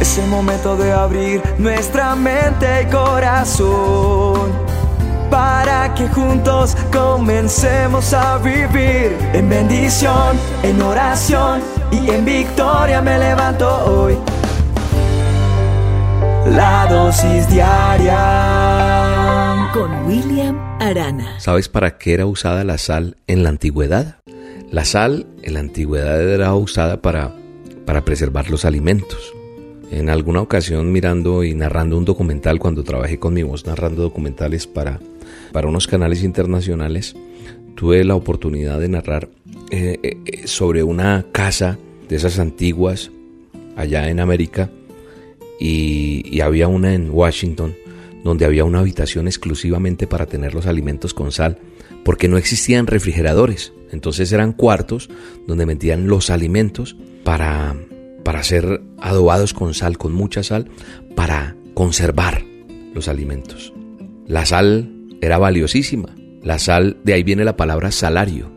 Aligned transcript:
Es 0.00 0.18
el 0.18 0.28
momento 0.28 0.76
de 0.76 0.92
abrir 0.92 1.42
nuestra 1.58 2.14
mente 2.14 2.82
y 2.82 2.86
corazón 2.86 4.52
para 5.30 5.94
que 5.94 6.08
juntos 6.08 6.76
comencemos 6.92 8.12
a 8.12 8.38
vivir 8.38 9.16
en 9.32 9.48
bendición, 9.48 10.38
en 10.62 10.80
oración 10.82 11.60
y 11.90 12.10
en 12.10 12.24
victoria 12.24 13.02
me 13.02 13.18
levanto 13.18 13.68
hoy. 13.84 14.16
La 16.46 16.86
dosis 16.88 17.48
diaria 17.50 18.16
con 19.72 20.06
William 20.06 20.56
Arana. 20.80 21.38
¿Sabes 21.40 21.68
para 21.68 21.98
qué 21.98 22.14
era 22.14 22.24
usada 22.26 22.64
la 22.64 22.78
sal 22.78 23.16
en 23.26 23.42
la 23.42 23.50
antigüedad? 23.50 24.16
La 24.70 24.84
sal 24.84 25.26
en 25.42 25.54
la 25.54 25.60
antigüedad 25.60 26.22
era 26.22 26.54
usada 26.54 27.02
para, 27.02 27.34
para 27.84 28.04
preservar 28.04 28.48
los 28.48 28.64
alimentos. 28.64 29.34
En 29.90 30.10
alguna 30.10 30.42
ocasión 30.42 30.92
mirando 30.92 31.44
y 31.44 31.54
narrando 31.54 31.96
un 31.96 32.04
documental, 32.04 32.58
cuando 32.58 32.84
trabajé 32.84 33.18
con 33.18 33.34
mi 33.34 33.42
voz 33.42 33.66
narrando 33.66 34.02
documentales 34.02 34.66
para, 34.66 35.00
para 35.52 35.68
unos 35.68 35.86
canales 35.86 36.22
internacionales, 36.22 37.16
tuve 37.74 38.04
la 38.04 38.14
oportunidad 38.14 38.80
de 38.80 38.88
narrar 38.88 39.28
eh, 39.70 39.98
eh, 40.02 40.46
sobre 40.46 40.82
una 40.82 41.26
casa 41.32 41.78
de 42.08 42.16
esas 42.16 42.38
antiguas 42.38 43.10
allá 43.76 44.08
en 44.10 44.20
América 44.20 44.70
y, 45.58 46.22
y 46.30 46.40
había 46.40 46.68
una 46.68 46.94
en 46.94 47.10
Washington 47.10 47.74
donde 48.24 48.44
había 48.44 48.64
una 48.64 48.80
habitación 48.80 49.26
exclusivamente 49.26 50.06
para 50.06 50.26
tener 50.26 50.54
los 50.54 50.66
alimentos 50.66 51.14
con 51.14 51.32
sal, 51.32 51.58
porque 52.04 52.28
no 52.28 52.36
existían 52.36 52.86
refrigeradores. 52.86 53.72
Entonces 53.90 54.32
eran 54.32 54.52
cuartos 54.52 55.08
donde 55.46 55.66
metían 55.66 56.08
los 56.08 56.30
alimentos 56.30 56.96
para 57.24 57.76
para 58.28 58.42
ser 58.42 58.82
adobados 58.98 59.54
con 59.54 59.72
sal, 59.72 59.96
con 59.96 60.12
mucha 60.12 60.42
sal, 60.42 60.68
para 61.16 61.56
conservar 61.72 62.44
los 62.92 63.08
alimentos. 63.08 63.72
La 64.26 64.44
sal 64.44 64.92
era 65.22 65.38
valiosísima. 65.38 66.14
La 66.42 66.58
sal, 66.58 66.98
de 67.04 67.14
ahí 67.14 67.22
viene 67.22 67.42
la 67.46 67.56
palabra 67.56 67.90
salario, 67.90 68.52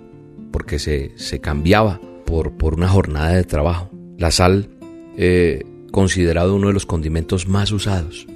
porque 0.52 0.78
se, 0.78 1.14
se 1.16 1.40
cambiaba 1.40 2.02
por, 2.26 2.58
por, 2.58 2.74
una 2.74 2.90
jornada 2.90 3.30
de 3.30 3.46
trabajo. 3.46 3.90
La 4.18 4.32
sal, 4.32 4.68
eh, 5.16 5.64
considerado 5.94 6.54
uno 6.54 6.68
de 6.68 6.74
los 6.74 6.86
condimentos 6.86 7.48
más 7.48 7.72
usados. 7.72 8.28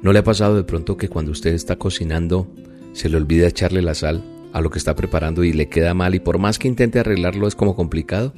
¿No 0.00 0.12
le 0.12 0.20
ha 0.20 0.24
pasado 0.24 0.54
de 0.54 0.62
pronto 0.62 0.96
que 0.96 1.08
cuando 1.08 1.32
usted 1.32 1.54
está 1.54 1.74
cocinando 1.74 2.46
se 2.92 3.08
le 3.08 3.16
olvida 3.16 3.48
echarle 3.48 3.82
la 3.82 3.94
sal 3.94 4.22
a 4.52 4.60
lo 4.60 4.70
que 4.70 4.78
está 4.78 4.94
preparando 4.94 5.42
y 5.42 5.52
le 5.52 5.68
queda 5.68 5.92
mal 5.92 6.14
y 6.14 6.20
por 6.20 6.38
más 6.38 6.60
que 6.60 6.68
intente 6.68 7.00
arreglarlo 7.00 7.48
es 7.48 7.56
como 7.56 7.74
complicado? 7.74 8.32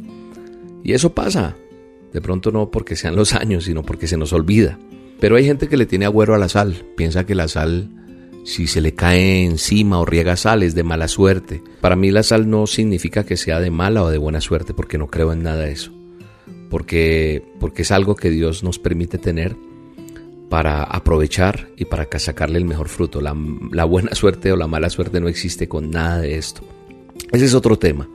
Y 0.83 0.94
eso 0.94 1.12
pasa. 1.12 1.55
De 2.17 2.22
pronto 2.22 2.50
no 2.50 2.70
porque 2.70 2.97
sean 2.97 3.14
los 3.14 3.34
años, 3.34 3.64
sino 3.64 3.83
porque 3.83 4.06
se 4.06 4.17
nos 4.17 4.33
olvida. 4.33 4.78
Pero 5.20 5.36
hay 5.36 5.45
gente 5.45 5.69
que 5.69 5.77
le 5.77 5.84
tiene 5.84 6.06
agüero 6.06 6.34
a 6.34 6.39
la 6.39 6.48
sal. 6.48 6.86
Piensa 6.97 7.27
que 7.27 7.34
la 7.34 7.47
sal, 7.47 7.91
si 8.42 8.67
se 8.67 8.81
le 8.81 8.95
cae 8.95 9.45
encima 9.45 9.98
o 9.98 10.06
riega 10.06 10.34
sal, 10.34 10.62
es 10.62 10.75
de 10.75 10.83
mala 10.83 11.09
suerte. 11.09 11.62
Para 11.83 11.94
mí 11.94 12.11
la 12.11 12.22
sal 12.22 12.48
no 12.48 12.67
significa 12.67 13.25
que 13.25 13.37
sea 13.37 13.61
de 13.61 13.70
mala 13.70 14.03
o 14.03 14.09
de 14.09 14.17
buena 14.17 14.41
suerte, 14.41 14.72
porque 14.72 14.97
no 14.97 15.09
creo 15.09 15.31
en 15.31 15.42
nada 15.42 15.67
de 15.67 15.72
eso. 15.72 15.92
Porque, 16.70 17.42
porque 17.61 17.83
es 17.83 17.91
algo 17.91 18.17
que 18.17 18.31
Dios 18.31 18.62
nos 18.62 18.78
permite 18.78 19.19
tener 19.19 19.55
para 20.48 20.84
aprovechar 20.84 21.69
y 21.77 21.84
para 21.84 22.09
sacarle 22.19 22.56
el 22.56 22.64
mejor 22.64 22.89
fruto. 22.89 23.20
La, 23.20 23.37
la, 23.72 23.84
buena 23.84 24.14
suerte 24.14 24.53
o 24.53 24.56
la 24.56 24.69
mala 24.69 24.89
suerte 24.89 25.20
no 25.20 25.28
existe 25.28 25.69
con 25.69 25.91
nada 25.91 26.20
de 26.20 26.39
esto. 26.39 26.62
Ese 27.31 27.44
es 27.44 27.53
otro 27.53 27.78
tema. 27.78 28.09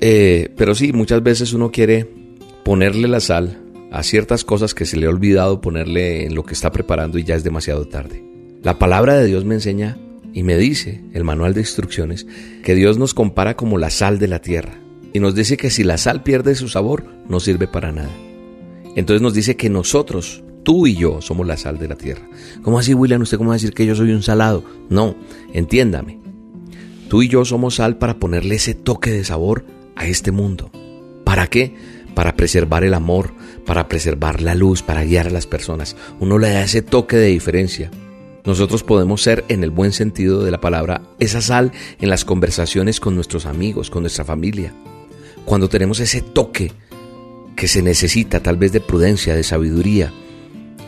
Eh, 0.00 0.48
pero 0.56 0.74
sí, 0.74 0.94
muchas 0.94 1.22
veces 1.22 1.52
uno 1.52 1.70
quiere 1.70 2.23
ponerle 2.64 3.08
la 3.08 3.20
sal 3.20 3.60
a 3.92 4.02
ciertas 4.02 4.44
cosas 4.44 4.74
que 4.74 4.86
se 4.86 4.96
le 4.96 5.06
ha 5.06 5.10
olvidado 5.10 5.60
ponerle 5.60 6.24
en 6.24 6.34
lo 6.34 6.44
que 6.44 6.54
está 6.54 6.72
preparando 6.72 7.18
y 7.18 7.24
ya 7.24 7.36
es 7.36 7.44
demasiado 7.44 7.86
tarde. 7.86 8.24
La 8.62 8.78
palabra 8.78 9.14
de 9.14 9.26
Dios 9.26 9.44
me 9.44 9.54
enseña 9.54 9.98
y 10.32 10.42
me 10.42 10.56
dice, 10.56 11.04
el 11.12 11.22
manual 11.22 11.54
de 11.54 11.60
instrucciones, 11.60 12.26
que 12.64 12.74
Dios 12.74 12.98
nos 12.98 13.14
compara 13.14 13.54
como 13.56 13.78
la 13.78 13.90
sal 13.90 14.18
de 14.18 14.26
la 14.26 14.40
tierra 14.40 14.80
y 15.12 15.20
nos 15.20 15.34
dice 15.34 15.56
que 15.56 15.70
si 15.70 15.84
la 15.84 15.98
sal 15.98 16.24
pierde 16.24 16.56
su 16.56 16.68
sabor, 16.68 17.04
no 17.28 17.38
sirve 17.38 17.68
para 17.68 17.92
nada. 17.92 18.10
Entonces 18.96 19.22
nos 19.22 19.34
dice 19.34 19.56
que 19.56 19.70
nosotros, 19.70 20.42
tú 20.64 20.86
y 20.86 20.96
yo, 20.96 21.20
somos 21.20 21.46
la 21.46 21.56
sal 21.56 21.78
de 21.78 21.88
la 21.88 21.96
tierra. 21.96 22.26
¿Cómo 22.62 22.78
así, 22.78 22.94
William? 22.94 23.22
¿Usted 23.22 23.36
cómo 23.36 23.50
va 23.50 23.54
a 23.54 23.58
decir 23.58 23.74
que 23.74 23.86
yo 23.86 23.94
soy 23.94 24.10
un 24.10 24.22
salado? 24.22 24.64
No, 24.88 25.14
entiéndame. 25.52 26.18
Tú 27.08 27.22
y 27.22 27.28
yo 27.28 27.44
somos 27.44 27.76
sal 27.76 27.98
para 27.98 28.18
ponerle 28.18 28.56
ese 28.56 28.74
toque 28.74 29.10
de 29.10 29.24
sabor 29.24 29.64
a 29.94 30.06
este 30.06 30.32
mundo. 30.32 30.72
¿Para 31.24 31.46
qué? 31.46 31.74
Para 32.14 32.36
preservar 32.36 32.84
el 32.84 32.94
amor, 32.94 33.32
para 33.66 33.88
preservar 33.88 34.40
la 34.40 34.54
luz, 34.54 34.82
para 34.82 35.04
guiar 35.04 35.26
a 35.26 35.30
las 35.30 35.46
personas. 35.46 35.96
Uno 36.20 36.38
le 36.38 36.50
da 36.50 36.62
ese 36.62 36.82
toque 36.82 37.16
de 37.16 37.26
diferencia. 37.26 37.90
Nosotros 38.44 38.82
podemos 38.82 39.22
ser, 39.22 39.44
en 39.48 39.64
el 39.64 39.70
buen 39.70 39.92
sentido 39.92 40.44
de 40.44 40.50
la 40.50 40.60
palabra, 40.60 41.02
esa 41.18 41.40
sal 41.40 41.72
en 41.98 42.10
las 42.10 42.24
conversaciones 42.24 43.00
con 43.00 43.14
nuestros 43.14 43.46
amigos, 43.46 43.90
con 43.90 44.02
nuestra 44.02 44.24
familia. 44.24 44.72
Cuando 45.44 45.68
tenemos 45.68 46.00
ese 46.00 46.20
toque 46.20 46.72
que 47.56 47.68
se 47.68 47.82
necesita 47.82 48.40
tal 48.40 48.56
vez 48.56 48.72
de 48.72 48.80
prudencia, 48.80 49.34
de 49.34 49.42
sabiduría, 49.42 50.12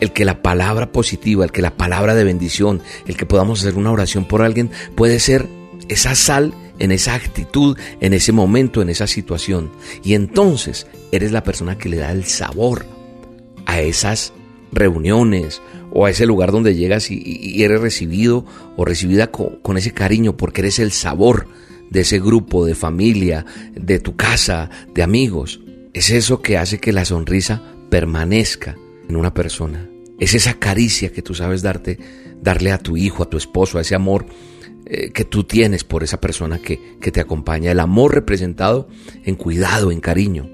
el 0.01 0.13
que 0.13 0.27
la 0.27 0.43
palabra 0.43 0.93
positiva, 0.93 1.45
el 1.45 1.53
que 1.53 1.63
la 1.63 1.77
palabra 1.77 2.15
de 2.15 2.25
bendición, 2.25 2.83
el 3.07 3.17
que 3.17 3.25
podamos 3.25 3.61
hacer 3.61 3.77
una 3.77 3.93
oración 3.93 4.27
por 4.27 4.43
alguien, 4.43 4.71
puede 4.95 5.19
ser 5.19 5.47
esa 5.89 6.15
sal 6.15 6.53
en 6.79 6.93
esa 6.93 7.15
actitud, 7.15 7.79
en 8.01 8.13
ese 8.13 8.33
momento, 8.33 8.83
en 8.83 8.89
esa 8.89 9.07
situación. 9.07 9.71
Y 10.03 10.15
entonces 10.15 10.87
eres 11.13 11.33
la 11.33 11.43
persona 11.43 11.79
que 11.79 11.89
le 11.89 11.99
da 11.99 12.13
el 12.13 12.25
sabor 12.25 12.87
a 13.67 13.81
esas 13.81 14.33
reuniones 14.73 15.63
o 15.93 16.07
a 16.07 16.11
ese 16.11 16.27
lugar 16.27 16.53
donde 16.53 16.75
llegas 16.75 17.11
y, 17.11 17.63
eres 17.63 17.81
recibido 17.81 18.45
o 18.77 18.85
recibida 18.85 19.31
con, 19.31 19.57
con 19.63 19.77
ese 19.79 19.93
cariño 19.93 20.37
porque 20.37 20.61
eres 20.61 20.79
el 20.79 20.93
sabor 20.93 21.49
de 21.91 22.01
ese 22.01 22.19
grupo, 22.19 22.67
de 22.67 22.75
familia, 22.75 23.47
de 23.75 23.99
tu 23.99 24.17
casa, 24.17 24.71
de 24.95 25.03
amigos. 25.03 25.61
Es 25.95 26.11
eso 26.11 26.43
que 26.43 26.59
hace 26.59 26.79
que 26.79 26.93
la 26.93 27.05
sonrisa 27.05 27.63
permanezca 27.91 28.77
en 29.09 29.17
una 29.17 29.33
persona. 29.33 29.89
Es 30.19 30.35
esa 30.35 30.55
caricia 30.55 31.13
que 31.13 31.23
tú 31.23 31.35
sabes 31.35 31.63
darte, 31.63 31.99
darle 32.43 32.73
a 32.73 32.79
tu 32.79 32.97
hijo, 32.97 33.23
a 33.23 33.31
tu 33.31 33.37
esposo, 33.37 33.79
a 33.79 33.83
ese 33.83 33.95
amor 33.95 34.27
eh, 34.87 35.11
que 35.11 35.25
tú 35.25 35.45
tienes 35.45 35.85
por 35.85 36.05
esa 36.05 36.21
persona 36.21 36.59
que, 36.59 36.97
que 37.01 37.11
te 37.11 37.21
acompaña, 37.21 37.73
el 37.73 37.81
amor 37.81 38.15
representado 38.15 38.89
en 39.25 39.35
cuidado, 39.35 39.91
en 39.91 40.01
cariño. 40.01 40.49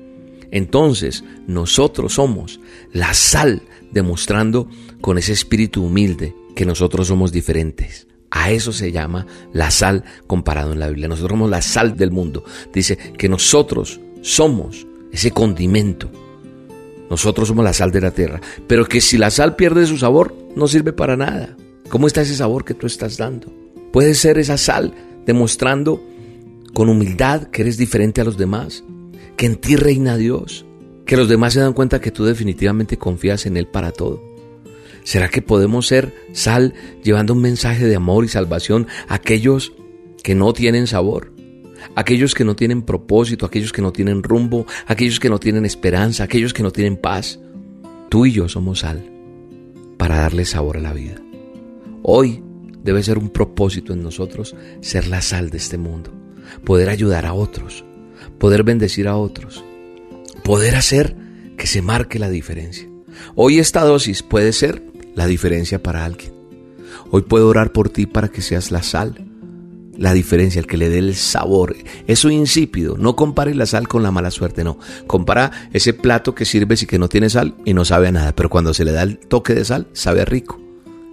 Entonces 0.51 1.23
nosotros 1.47 2.15
somos 2.15 2.61
la 2.93 3.13
sal 3.15 3.63
demostrando 3.91 4.69
con 5.01 5.19
ese 5.19 5.33
espíritu 5.33 5.85
humilde 5.85 6.35
que 6.55 6.65
nosotros 6.65 7.09
somos 7.09 7.31
diferentes. 7.33 8.07
A 8.31 8.51
eso 8.51 8.73
se 8.73 8.91
llama 8.91 9.27
la 9.53 9.71
sal 9.71 10.05
comparado 10.27 10.73
en 10.73 10.81
la 10.81 10.89
Biblia. 10.89 11.09
Nosotros 11.09 11.33
somos 11.33 11.51
la 11.51 11.61
sal 11.61 11.97
del 11.97 12.11
mundo. 12.11 12.45
Dice 12.73 12.97
que 12.97 13.29
nosotros 13.29 14.01
somos 14.23 14.87
ese 15.13 15.31
condimento. 15.31 16.11
Nosotros 17.11 17.49
somos 17.49 17.65
la 17.65 17.75
sal 17.75 17.93
de 17.93 18.01
la 18.01 18.13
tierra. 18.13 18.41
Pero 18.67 18.87
que 18.87 19.03
si 19.03 19.19
la 19.19 19.31
sal 19.31 19.57
pierde 19.57 19.87
su 19.87 19.99
sabor, 19.99 20.35
no 20.57 20.67
sirve 20.67 20.95
para 20.95 21.19
nada. 21.19 21.55
¿Cómo 21.91 22.07
está 22.07 22.23
ese 22.23 22.35
sabor 22.35 22.65
que 22.65 22.73
tú 22.73 22.87
estás 22.87 23.19
dando? 23.19 23.62
Puedes 23.93 24.19
ser 24.19 24.39
esa 24.39 24.57
sal 24.57 24.95
demostrando 25.27 26.03
con 26.75 26.89
humildad 26.89 27.45
que 27.49 27.63
eres 27.63 27.77
diferente 27.77 28.21
a 28.21 28.25
los 28.25 28.39
demás, 28.39 28.85
que 29.37 29.47
en 29.47 29.57
ti 29.57 29.77
reina 29.77 30.17
Dios, 30.17 30.65
que 31.05 31.17
los 31.17 31.29
demás 31.29 31.53
se 31.53 31.61
dan 31.61 31.75
cuenta 31.75 32.01
que 32.01 32.11
tú 32.11 32.25
definitivamente 32.25 32.97
confías 32.97 33.45
en 33.47 33.57
Él 33.57 33.67
para 33.67 33.93
todo. 33.93 34.23
¿Será 35.05 35.29
que 35.29 35.43
podemos 35.43 35.87
ser 35.87 36.15
sal 36.33 36.75
llevando 37.03 37.35
un 37.35 37.43
mensaje 37.43 37.87
de 37.87 37.97
amor 37.97 38.25
y 38.25 38.29
salvación 38.29 38.87
a 39.09 39.15
aquellos 39.15 39.73
que 40.23 40.35
no 40.35 40.53
tienen 40.53 40.87
sabor? 40.87 41.33
Aquellos 41.97 42.35
que 42.35 42.45
no 42.45 42.55
tienen 42.55 42.83
propósito, 42.83 43.45
aquellos 43.45 43.73
que 43.73 43.83
no 43.83 43.93
tienen 43.93 44.23
rumbo, 44.23 44.67
aquellos 44.87 45.19
que 45.19 45.29
no 45.29 45.39
tienen 45.39 45.67
esperanza, 45.67 46.25
aquellos 46.25 46.55
que 46.55 46.63
no 46.63 46.71
tienen 46.71 46.97
paz. 46.97 47.41
Tú 48.09 48.25
y 48.27 48.33
yo 48.33 48.49
somos 48.49 48.81
sal 48.81 49.05
para 49.99 50.19
darle 50.19 50.45
sabor 50.45 50.77
a 50.77 50.81
la 50.81 50.93
vida. 50.93 51.17
Hoy 52.05 52.43
debe 52.85 53.03
ser 53.03 53.19
un 53.19 53.31
propósito 53.31 53.93
en 53.93 54.03
nosotros 54.03 54.55
ser 54.81 55.07
la 55.07 55.23
sal 55.23 55.51
de 55.51 55.59
este 55.59 55.79
mundo, 55.79 56.13
poder 56.65 56.89
ayudar 56.89 57.27
a 57.27 57.35
otros, 57.35 57.85
poder 58.39 58.63
bendecir 58.63 59.09
a 59.09 59.17
otros, 59.17 59.65
poder 60.45 60.75
hacer 60.75 61.17
que 61.57 61.67
se 61.67 61.83
marque 61.83 62.19
la 62.19 62.31
diferencia. 62.31 62.89
Hoy 63.35 63.59
esta 63.59 63.85
dosis 63.85 64.23
puede 64.23 64.53
ser 64.53 64.83
la 65.15 65.27
diferencia 65.27 65.83
para 65.83 66.05
alguien. 66.05 66.33
Hoy 67.11 67.23
puedo 67.23 67.49
orar 67.49 67.73
por 67.73 67.91
ti 67.91 68.07
para 68.07 68.29
que 68.29 68.43
seas 68.43 68.71
la 68.71 68.83
sal, 68.83 69.27
la 69.99 70.15
diferencia, 70.15 70.59
el 70.59 70.67
que 70.67 70.79
le 70.79 70.89
dé 70.89 70.99
el 70.99 71.15
sabor. 71.15 71.77
Eso 72.07 72.31
insípido. 72.31 72.97
No 72.97 73.15
compare 73.15 73.55
la 73.55 73.67
sal 73.67 73.87
con 73.87 74.03
la 74.03 74.11
mala 74.11 74.31
suerte, 74.31 74.65
no. 74.65 74.79
Compara 75.07 75.69
ese 75.73 75.93
plato 75.93 76.35
que 76.35 76.47
sirves 76.47 76.83
y 76.83 76.87
que 76.87 76.99
no 76.99 77.09
tiene 77.09 77.29
sal 77.29 77.55
y 77.67 77.75
no 77.75 77.85
sabe 77.85 78.09
a 78.09 78.13
nada, 78.13 78.35
pero 78.35 78.49
cuando 78.49 78.73
se 78.73 78.85
le 78.85 78.93
da 78.93 79.03
el 79.03 79.19
toque 79.19 79.55
de 79.55 79.67
sal, 79.67 79.89
sabe 79.93 80.25
rico 80.25 80.62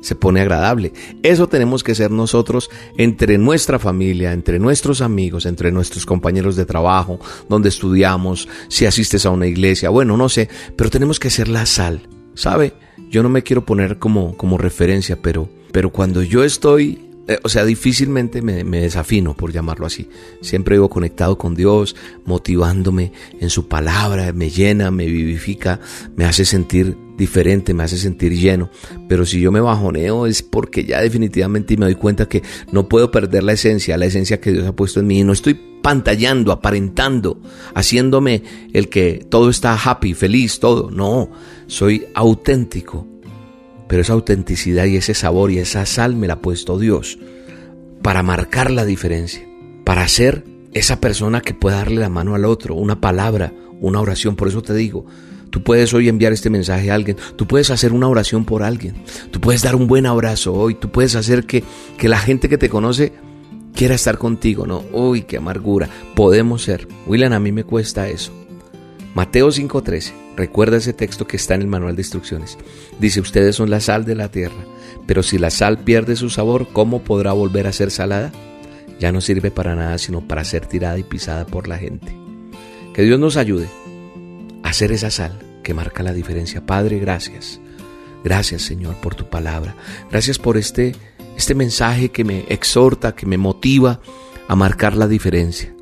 se 0.01 0.15
pone 0.15 0.41
agradable. 0.41 0.93
Eso 1.23 1.47
tenemos 1.47 1.83
que 1.83 1.95
ser 1.95 2.11
nosotros 2.11 2.69
entre 2.97 3.37
nuestra 3.37 3.79
familia, 3.79 4.33
entre 4.33 4.59
nuestros 4.59 5.01
amigos, 5.01 5.45
entre 5.45 5.71
nuestros 5.71 6.05
compañeros 6.05 6.55
de 6.55 6.65
trabajo, 6.65 7.19
donde 7.47 7.69
estudiamos, 7.69 8.47
si 8.67 8.85
asistes 8.85 9.25
a 9.25 9.31
una 9.31 9.47
iglesia, 9.47 9.89
bueno, 9.89 10.17
no 10.17 10.29
sé, 10.29 10.49
pero 10.75 10.89
tenemos 10.89 11.19
que 11.19 11.29
ser 11.29 11.47
la 11.47 11.65
sal 11.65 12.01
¿Sabe? 12.39 12.71
Yo 13.09 13.21
no 13.21 13.27
me 13.27 13.43
quiero 13.43 13.65
poner 13.65 13.99
como, 13.99 14.37
como 14.37 14.57
referencia, 14.57 15.21
pero, 15.21 15.49
pero 15.73 15.91
cuando 15.91 16.23
yo 16.23 16.45
estoy 16.45 17.08
eh, 17.29 17.37
o 17.43 17.47
sea, 17.47 17.63
difícilmente 17.63 18.41
me, 18.41 18.63
desafino, 18.63 19.35
por 19.35 19.51
llamarlo 19.51 19.85
así. 19.85 20.09
Siempre 20.41 20.77
vivo 20.77 20.89
conectado 20.89 21.37
con 21.37 21.53
Dios, 21.53 21.95
motivándome 22.25 23.11
en 23.39 23.51
su 23.51 23.67
palabra, 23.67 24.33
me 24.33 24.49
llena, 24.49 24.89
me 24.89 25.05
vivifica, 25.05 25.79
me 26.15 26.25
hace 26.25 26.43
sentir 26.43 26.97
diferente, 27.19 27.75
me 27.75 27.83
hace 27.83 27.97
sentir 27.97 28.33
lleno. 28.35 28.71
Pero 29.07 29.27
si 29.27 29.39
yo 29.39 29.51
me 29.51 29.59
bajoneo 29.59 30.25
es 30.25 30.41
porque 30.41 30.83
ya 30.83 31.01
definitivamente 31.01 31.77
me 31.77 31.85
doy 31.85 31.93
cuenta 31.93 32.27
que 32.27 32.41
no 32.71 32.89
puedo 32.89 33.11
perder 33.11 33.43
la 33.43 33.53
esencia, 33.53 33.95
la 33.95 34.07
esencia 34.07 34.41
que 34.41 34.51
Dios 34.51 34.65
ha 34.65 34.75
puesto 34.75 34.99
en 34.99 35.05
mí. 35.05 35.19
Y 35.19 35.23
no 35.23 35.33
estoy 35.33 35.53
pantallando, 35.83 36.51
aparentando, 36.51 37.39
haciéndome 37.75 38.41
el 38.73 38.89
que 38.89 39.23
todo 39.29 39.51
está 39.51 39.75
happy, 39.75 40.15
feliz, 40.15 40.59
todo. 40.59 40.89
No, 40.89 41.29
soy 41.67 42.07
auténtico 42.15 43.05
pero 43.89 44.03
esa 44.03 44.13
autenticidad 44.13 44.85
y 44.85 44.97
ese 44.97 45.15
sabor 45.15 45.51
y 45.51 45.57
esa 45.57 45.85
sal 45.87 46.15
me 46.15 46.27
la 46.27 46.35
ha 46.35 46.41
puesto 46.41 46.77
Dios 46.77 47.17
para 48.03 48.21
marcar 48.21 48.69
la 48.69 48.85
diferencia, 48.85 49.45
para 49.83 50.07
ser 50.07 50.45
esa 50.73 51.01
persona 51.01 51.41
que 51.41 51.55
pueda 51.55 51.77
darle 51.77 51.99
la 51.99 52.07
mano 52.07 52.35
al 52.35 52.45
otro, 52.45 52.75
una 52.75 53.01
palabra, 53.01 53.51
una 53.81 53.99
oración. 53.99 54.35
Por 54.35 54.47
eso 54.47 54.61
te 54.61 54.75
digo, 54.75 55.07
tú 55.49 55.63
puedes 55.63 55.91
hoy 55.95 56.07
enviar 56.07 56.31
este 56.31 56.51
mensaje 56.51 56.91
a 56.91 56.93
alguien, 56.93 57.17
tú 57.35 57.47
puedes 57.47 57.71
hacer 57.71 57.91
una 57.91 58.07
oración 58.07 58.45
por 58.45 58.61
alguien, 58.61 58.93
tú 59.31 59.41
puedes 59.41 59.63
dar 59.63 59.75
un 59.75 59.87
buen 59.87 60.05
abrazo 60.05 60.53
hoy, 60.53 60.75
tú 60.75 60.91
puedes 60.91 61.15
hacer 61.15 61.45
que, 61.45 61.63
que 61.97 62.07
la 62.07 62.19
gente 62.19 62.47
que 62.47 62.59
te 62.59 62.69
conoce 62.69 63.11
quiera 63.73 63.95
estar 63.95 64.19
contigo, 64.19 64.67
¿no? 64.67 64.83
Uy, 64.93 65.23
qué 65.23 65.37
amargura. 65.37 65.89
Podemos 66.15 66.61
ser. 66.61 66.87
William, 67.07 67.33
a 67.33 67.39
mí 67.39 67.51
me 67.51 67.63
cuesta 67.63 68.07
eso. 68.07 68.31
Mateo 69.15 69.51
5:13. 69.51 70.13
Recuerda 70.35 70.77
ese 70.77 70.93
texto 70.93 71.27
que 71.27 71.37
está 71.37 71.55
en 71.55 71.61
el 71.61 71.67
manual 71.67 71.95
de 71.95 72.01
instrucciones. 72.01 72.57
Dice, 72.99 73.19
ustedes 73.19 73.55
son 73.55 73.69
la 73.69 73.79
sal 73.79 74.05
de 74.05 74.15
la 74.15 74.29
tierra, 74.29 74.65
pero 75.07 75.23
si 75.23 75.37
la 75.37 75.49
sal 75.49 75.79
pierde 75.79 76.15
su 76.15 76.29
sabor, 76.29 76.67
¿cómo 76.71 77.01
podrá 77.01 77.33
volver 77.33 77.67
a 77.67 77.73
ser 77.73 77.91
salada? 77.91 78.31
Ya 78.99 79.11
no 79.11 79.21
sirve 79.21 79.49
para 79.51 79.75
nada 79.75 79.97
sino 79.97 80.21
para 80.21 80.43
ser 80.43 80.65
tirada 80.65 80.97
y 80.97 81.03
pisada 81.03 81.45
por 81.45 81.67
la 81.67 81.77
gente. 81.77 82.15
Que 82.93 83.03
Dios 83.03 83.19
nos 83.19 83.37
ayude 83.37 83.67
a 84.63 84.69
hacer 84.69 84.91
esa 84.91 85.09
sal 85.09 85.39
que 85.63 85.73
marca 85.73 86.03
la 86.03 86.13
diferencia. 86.13 86.65
Padre, 86.65 86.99
gracias. 86.99 87.59
Gracias 88.23 88.61
Señor 88.61 88.95
por 88.95 89.15
tu 89.15 89.29
palabra. 89.29 89.75
Gracias 90.11 90.37
por 90.37 90.57
este, 90.57 90.95
este 91.37 91.55
mensaje 91.55 92.09
que 92.09 92.23
me 92.23 92.45
exhorta, 92.49 93.15
que 93.15 93.25
me 93.25 93.37
motiva 93.37 94.01
a 94.47 94.55
marcar 94.55 94.95
la 94.95 95.07
diferencia, 95.07 95.73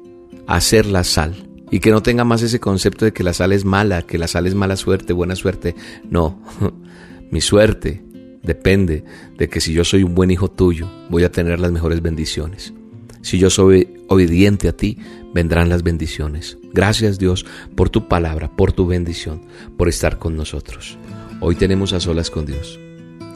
a 0.45 0.55
hacer 0.55 0.85
la 0.85 1.03
sal 1.03 1.46
y 1.69 1.79
que 1.79 1.91
no 1.91 2.01
tenga 2.01 2.23
más 2.23 2.41
ese 2.41 2.59
concepto 2.59 3.05
de 3.05 3.13
que 3.13 3.23
la 3.23 3.33
sal 3.33 3.51
es 3.51 3.65
mala, 3.65 4.01
que 4.01 4.17
la 4.17 4.27
sal 4.27 4.47
es 4.47 4.55
mala 4.55 4.77
suerte, 4.77 5.13
buena 5.13 5.35
suerte. 5.35 5.75
No, 6.09 6.41
mi 7.31 7.41
suerte 7.41 8.03
depende 8.43 9.03
de 9.37 9.49
que 9.49 9.59
si 9.59 9.73
yo 9.73 9.83
soy 9.83 10.03
un 10.03 10.15
buen 10.15 10.31
hijo 10.31 10.49
tuyo, 10.49 10.89
voy 11.09 11.23
a 11.23 11.31
tener 11.31 11.59
las 11.59 11.71
mejores 11.71 12.01
bendiciones. 12.01 12.73
Si 13.21 13.37
yo 13.39 13.49
soy 13.49 13.89
obediente 14.07 14.69
a 14.69 14.73
ti, 14.73 14.97
vendrán 15.33 15.69
las 15.69 15.83
bendiciones. 15.83 16.57
Gracias 16.73 17.19
Dios 17.19 17.45
por 17.75 17.89
tu 17.89 18.07
palabra, 18.07 18.55
por 18.55 18.71
tu 18.71 18.87
bendición, 18.87 19.41
por 19.75 19.89
estar 19.89 20.17
con 20.17 20.37
nosotros. 20.37 20.97
Hoy 21.41 21.55
tenemos 21.55 21.91
a 21.93 21.99
solas 21.99 22.31
con 22.31 22.45
Dios. 22.45 22.79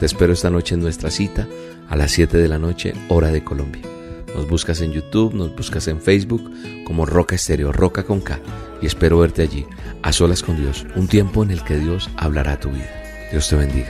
Te 0.00 0.06
espero 0.06 0.32
esta 0.32 0.50
noche 0.50 0.74
en 0.74 0.80
nuestra 0.80 1.10
cita 1.10 1.46
a 1.88 1.96
las 1.96 2.10
7 2.12 2.38
de 2.38 2.48
la 2.48 2.58
noche, 2.58 2.94
hora 3.08 3.30
de 3.30 3.44
Colombia. 3.44 3.82
Nos 4.34 4.48
buscas 4.48 4.80
en 4.80 4.92
YouTube, 4.92 5.34
nos 5.34 5.54
buscas 5.54 5.88
en 5.88 6.00
Facebook 6.00 6.50
como 6.84 7.06
Roca 7.06 7.34
Estéreo, 7.34 7.72
Roca 7.72 8.04
con 8.04 8.20
K. 8.20 8.40
Y 8.80 8.86
espero 8.86 9.18
verte 9.18 9.42
allí, 9.42 9.66
a 10.02 10.12
solas 10.12 10.42
con 10.42 10.56
Dios, 10.56 10.86
un 10.96 11.08
tiempo 11.08 11.42
en 11.42 11.50
el 11.50 11.62
que 11.62 11.76
Dios 11.76 12.10
hablará 12.16 12.52
a 12.52 12.60
tu 12.60 12.70
vida. 12.70 12.90
Dios 13.30 13.48
te 13.48 13.56
bendiga. 13.56 13.88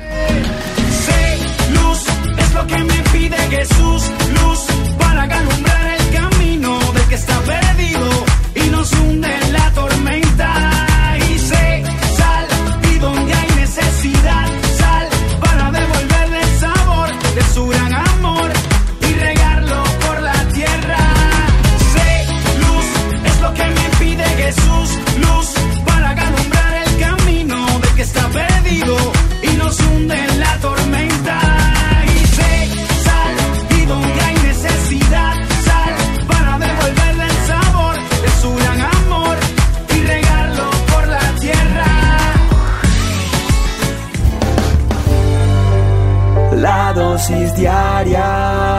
Diaria 47.29 48.72